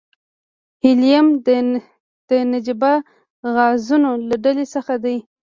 هیلیم 0.83 1.27
د 2.27 2.29
نجیبه 2.51 2.93
غازونو 3.53 4.11
له 4.27 4.35
ډلې 4.43 4.65
څخه 4.73 4.93
دی. 5.03 5.17